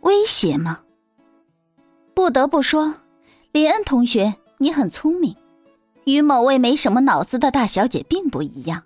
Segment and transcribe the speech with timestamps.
[0.00, 0.80] 威胁吗？
[2.14, 2.94] 不得不说，
[3.52, 5.34] 林恩同学，你很聪明，
[6.04, 8.84] 与某位没什么脑子的大小姐并不一样。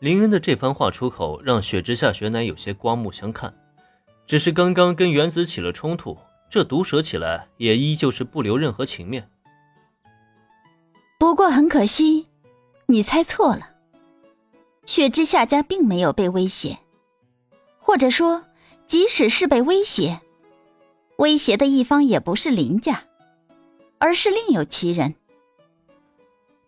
[0.00, 3.54] 林恩的这番话出口，让雪之下雪乃有些刮目相看。
[4.26, 6.16] 只是刚刚跟原子起了冲突，
[6.48, 9.28] 这毒舌起来也依旧是不留任何情面。
[11.18, 12.28] 不过很可惜，
[12.86, 13.70] 你猜错了。
[14.86, 16.78] 雪之下家并没有被威胁，
[17.78, 18.44] 或者说，
[18.86, 20.20] 即使是被威胁，
[21.18, 23.04] 威胁的一方也不是林家，
[23.98, 25.14] 而是另有其人。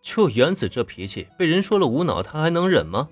[0.01, 3.09] 就原子这脾气，被人说了无脑，他还能忍吗？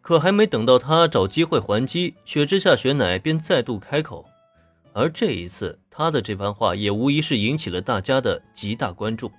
[0.00, 4.26] 可还没等到他找机会还击，雪之下雪乃便再度开口，
[4.92, 9.30] 而这一次，他的这番话也无疑是引起了大家的极大关注。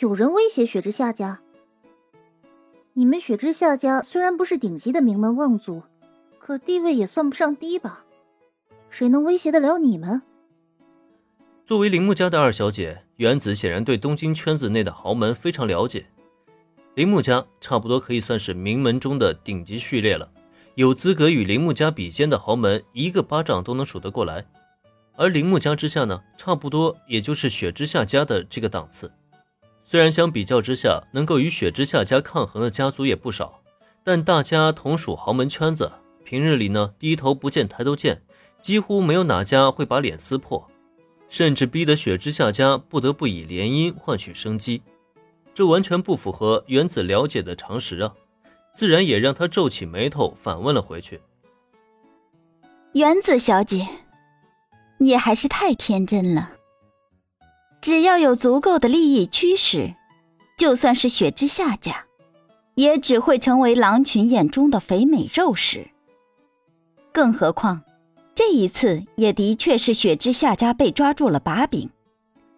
[0.00, 1.40] 有人威胁雪之下家？
[2.92, 5.82] 你们雪之下家虽然不是顶级的名门望族，
[6.46, 8.04] 可地位也算不上低吧？
[8.88, 10.22] 谁能威胁得了你们？
[11.64, 16.06] 作为铃木家的二小姐，原子显然对东京圈子内的豪门非常了解。
[16.94, 20.30] 铃木家差不多可以算是名门中的顶级序列了，
[20.76, 24.46] 有资格与铃木家比肩的豪门，一个巴掌都能数得过来。
[25.16, 29.10] 而铃木家之下呢，差不多也就是雪之下家的这个档次。
[29.82, 33.60] 虽然相比较之下，能够与雪之下家抗衡的家族也不少，
[34.04, 35.90] 但大家同属豪门圈子，
[36.26, 38.20] 平日里呢低头不见抬头见，
[38.60, 40.68] 几乎没有哪家会把脸撕破，
[41.28, 44.82] 甚至逼得雪之下家不得不以联姻换取生机，
[45.54, 48.12] 这完全不符合原子了解的常识啊！
[48.74, 51.20] 自然也让他皱起眉头，反问了回去
[52.92, 53.86] ：“原子小姐，
[54.98, 56.54] 你还是太天真了。”
[57.80, 59.94] 只要有足够的利益驱使，
[60.58, 62.04] 就算是雪之下家，
[62.74, 65.86] 也只会成为狼群眼中的肥美肉食。
[67.16, 67.82] 更何况，
[68.34, 71.88] 这一次也的确是雪之下家被抓住了把柄。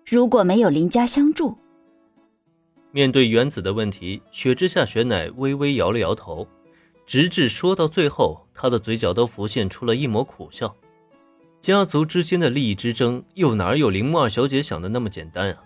[0.05, 1.56] 如果没有林家相助，
[2.91, 6.48] 面对原子的问题，雪之下雪乃微微摇了摇头，
[7.07, 10.75] 直至说到最后，他的嘴角都浮现出了一抹苦笑。
[11.61, 15.63] 家族之间的利益之争，又哪有铃木二小姐想的那么简单啊？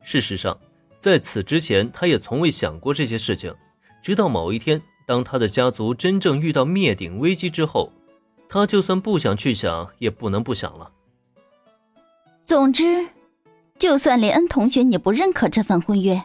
[0.00, 0.58] 事实上，
[0.98, 3.54] 在此之前，他也从未想过这些事情。
[4.00, 7.92] 直到某一天，当他的家族真正遇到灭顶危机之后，
[8.48, 10.90] 他就算不想去想，也不能不想了。
[12.44, 13.08] 总之，
[13.78, 16.22] 就算林恩同学你不认可这份婚约，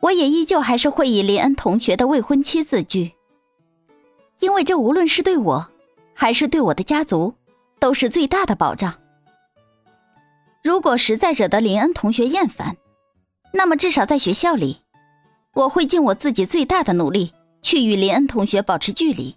[0.00, 3.12] 我也依旧还是会以林恩同学的未婚妻自居，
[4.40, 5.68] 因为这无论是对我，
[6.14, 7.34] 还是对我的家族。
[7.80, 8.94] 都是最大的保障。
[10.62, 12.78] 如果实在惹得林恩同学厌烦，
[13.52, 14.78] 那么至少在学校里，
[15.52, 19.36] 我会尽我自己最大的努力去与林恩同学保持距离。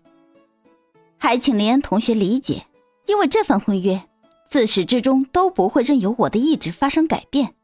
[1.17, 2.67] 还请林恩同学理解，
[3.05, 4.01] 因为这份婚约
[4.49, 7.55] 自始至终都不会任由我的意志发生改变。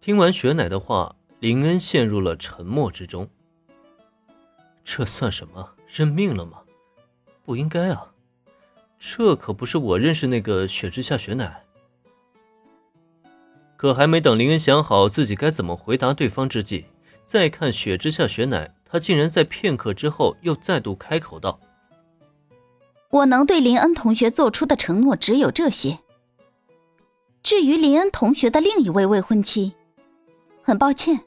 [0.00, 3.28] 听完雪乃的话，林恩陷入了沉默之中。
[4.82, 5.74] 这算什么？
[5.86, 6.62] 认命了吗？
[7.44, 8.12] 不应该啊。
[8.98, 11.64] 这可不是我认识那个雪之下雪乃。
[13.76, 16.86] 可还没等林恩想好自己该怎么回答对方之际，
[17.24, 21.60] 再看雪之下雪乃，他竟然在片刻之后又再度开口道
[23.10, 25.98] ：“我能对林恩同学做出的承诺只有这些。
[27.42, 29.72] 至于林恩同学的另一位未婚妻，
[30.62, 31.20] 很抱歉，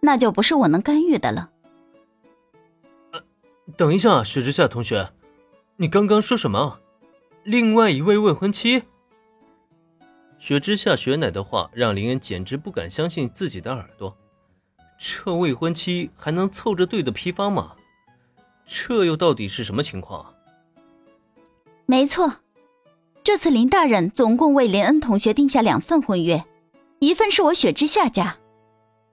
[0.00, 1.50] 那就不是我能干预的了。”
[3.12, 3.22] 呃，
[3.76, 5.10] 等一下，雪之下同学，
[5.76, 6.80] 你刚刚说什么？
[7.44, 8.82] 另外一位未婚妻，
[10.38, 14.14] 雪之下雪乃的话让林恩简直不敢相信自己的耳朵。
[14.98, 17.76] 这未婚妻还能凑着对的批发吗？
[18.66, 20.34] 这又到底是什么情况？
[21.88, 22.38] 没错，
[23.22, 26.44] 这次林大人总共为林恩同学定下两份婚约，
[26.98, 28.38] 一份是我雪之下家，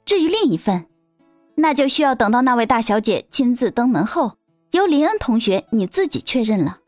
[0.06, 0.88] 至于另一份，
[1.56, 4.38] 那就需要等到那位大小姐亲自登门后，
[4.72, 6.80] 由林恩同学你自己确认了。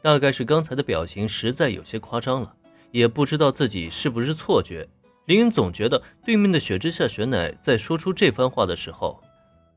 [0.00, 2.54] 大概是刚才的表情实在有些夸张了，
[2.92, 4.88] 也不知道自己是不是错觉。
[5.24, 9.20] 林恩总觉得对面的雪之下雪乃在说出这番话的时候，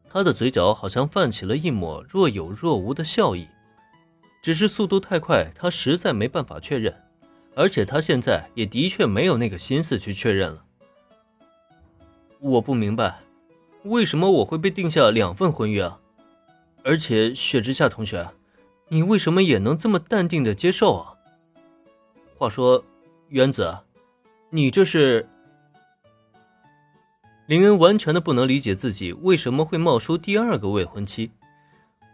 [0.07, 3.47] 他的嘴角好像泛起了一抹若有若无的笑意。
[4.45, 6.95] 只是速度太快，他实在没办法确认，
[7.55, 10.63] 而且他现在也的确没有那个心思去确认了。
[12.39, 13.21] 我不明白，
[13.85, 15.99] 为什么我会被定下两份婚约啊？
[16.83, 18.29] 而且雪之下同学。
[18.89, 21.17] 你为什么也能这么淡定的接受啊？
[22.37, 22.85] 话说，
[23.29, 23.79] 原子，
[24.51, 25.27] 你这是？
[27.47, 31.31] 林恩完全的不能理解自己为什么会冒出第二个未婚妻。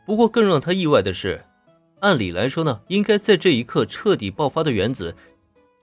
[0.06, 1.44] 不过更让他意外的是，
[2.02, 5.16] 按理来说呢，应该在这一刻彻底爆发的原子，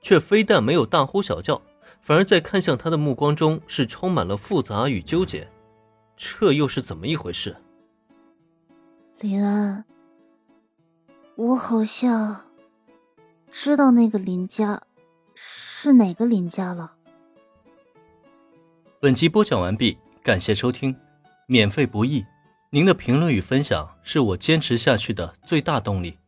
[0.01, 1.63] 却非但没有大呼小叫，
[2.01, 5.49] 反而在看向他的目光中是充满了复杂与纠结。
[6.17, 7.57] 这又是怎么一回事？
[9.21, 9.85] 林安，
[11.37, 12.45] 我好像
[13.51, 14.83] 知道那个林家
[15.35, 16.95] 是哪个林家了。
[19.01, 20.95] 本集播讲完毕，感谢收听，
[21.47, 22.25] 免费不易，
[22.71, 26.19] 您的评论与分享是我坚持下去的最大动力。